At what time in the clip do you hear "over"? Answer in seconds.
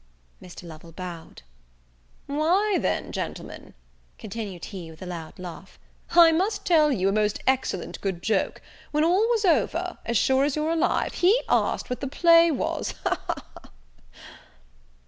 9.45-9.99